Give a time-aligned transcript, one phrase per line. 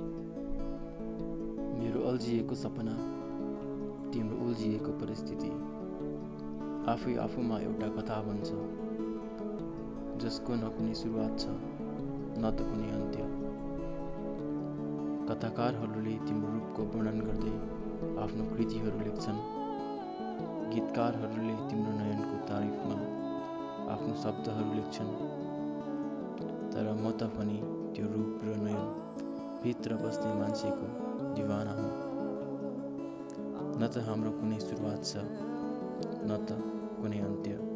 [0.00, 2.92] मेरो अल्झिएको सपना
[4.12, 5.50] तिम्रो उल्झिएको परिस्थिति
[6.90, 8.48] आफै आफूमा एउटा कथा भन्छ
[10.24, 13.18] जसको न कुनै सुरुवात छ न त कुनै अन्त्य।
[15.28, 17.52] कथाकारहरूले तिम्रो रूपको वर्णन गर्दै
[18.22, 19.38] आफ्नो कृतिहरू लेख्छन्।
[20.74, 22.94] गीतकारहरूले तिम्रो नयनको तारिफमा
[23.92, 25.06] आफ्नो शब्दहरू लेख्छन्।
[26.72, 27.73] तर म त नयन
[29.64, 30.86] भित्र बस्ने मान्छेको
[31.34, 31.92] दिवाना हुँ।
[33.80, 35.16] न त हाम्रो कुनै सुरुवात छ
[36.28, 36.58] न त
[37.00, 37.73] कुनै अन्त्य।